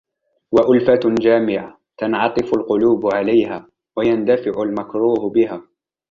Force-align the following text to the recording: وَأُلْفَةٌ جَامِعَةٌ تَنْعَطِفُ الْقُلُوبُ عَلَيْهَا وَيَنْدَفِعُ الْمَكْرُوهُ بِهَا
وَأُلْفَةٌ 0.51 0.99
جَامِعَةٌ 1.21 1.79
تَنْعَطِفُ 1.97 2.53
الْقُلُوبُ 2.53 3.13
عَلَيْهَا 3.13 3.65
وَيَنْدَفِعُ 3.95 4.61
الْمَكْرُوهُ 4.63 5.29
بِهَا 5.29 5.61